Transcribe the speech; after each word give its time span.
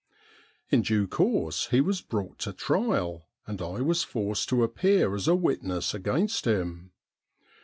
In 0.71 0.81
due 0.81 1.07
course 1.07 1.67
he 1.67 1.79
was 1.79 2.01
brought 2.01 2.39
to 2.39 2.53
trial, 2.53 3.27
and 3.45 3.61
I 3.61 3.81
was 3.81 4.01
forced 4.01 4.49
to 4.49 4.63
appear 4.63 5.13
as 5.13 5.27
a 5.27 5.35
witness 5.35 5.93
against 5.93 6.45
him. 6.47 6.89